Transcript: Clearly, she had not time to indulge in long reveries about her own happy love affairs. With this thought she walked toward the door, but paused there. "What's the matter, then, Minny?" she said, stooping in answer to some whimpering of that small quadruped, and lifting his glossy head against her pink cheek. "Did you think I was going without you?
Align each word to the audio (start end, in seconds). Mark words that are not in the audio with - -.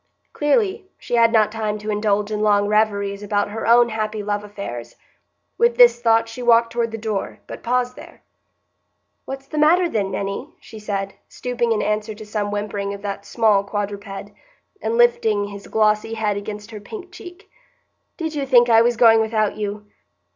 Clearly, 0.33 0.89
she 0.97 1.13
had 1.13 1.31
not 1.31 1.51
time 1.51 1.77
to 1.77 1.91
indulge 1.91 2.31
in 2.31 2.39
long 2.41 2.65
reveries 2.67 3.21
about 3.21 3.51
her 3.51 3.67
own 3.67 3.89
happy 3.89 4.23
love 4.23 4.43
affairs. 4.43 4.95
With 5.59 5.77
this 5.77 6.01
thought 6.01 6.27
she 6.27 6.41
walked 6.41 6.73
toward 6.73 6.89
the 6.89 6.97
door, 6.97 7.37
but 7.45 7.61
paused 7.61 7.95
there. 7.95 8.23
"What's 9.25 9.45
the 9.45 9.59
matter, 9.59 9.87
then, 9.87 10.09
Minny?" 10.09 10.49
she 10.59 10.79
said, 10.79 11.13
stooping 11.29 11.71
in 11.71 11.83
answer 11.83 12.15
to 12.15 12.25
some 12.25 12.49
whimpering 12.49 12.95
of 12.95 13.03
that 13.03 13.27
small 13.27 13.63
quadruped, 13.63 14.31
and 14.81 14.95
lifting 14.97 15.49
his 15.49 15.67
glossy 15.67 16.15
head 16.15 16.35
against 16.35 16.71
her 16.71 16.79
pink 16.79 17.11
cheek. 17.11 17.47
"Did 18.17 18.33
you 18.33 18.47
think 18.47 18.69
I 18.71 18.81
was 18.81 18.97
going 18.97 19.21
without 19.21 19.55
you? 19.55 19.85